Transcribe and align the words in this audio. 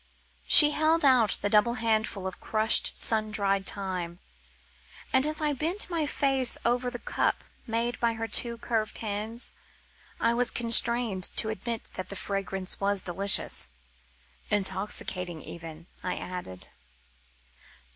She 0.47 0.71
held 0.71 1.05
out 1.05 1.37
the 1.43 1.49
double 1.51 1.75
handful 1.75 2.25
of 2.25 2.39
crushed 2.39 2.97
sun 2.99 3.29
dried 3.29 3.67
thyme, 3.69 4.17
and 5.13 5.27
as 5.27 5.41
I 5.41 5.53
bent 5.53 5.91
my 5.91 6.07
face 6.07 6.57
over 6.65 6.89
the 6.89 6.97
cup 6.97 7.43
made 7.67 7.99
by 7.99 8.13
her 8.13 8.27
two 8.27 8.57
curved 8.57 8.97
hands, 8.97 9.53
I 10.19 10.33
was 10.33 10.49
constrained 10.49 11.25
to 11.37 11.49
admit 11.49 11.91
that 11.93 12.09
the 12.09 12.15
fragrance 12.15 12.79
was 12.79 13.03
delicious. 13.03 13.69
"Intoxicating 14.49 15.43
even," 15.43 15.85
I 16.01 16.15
added. 16.17 16.69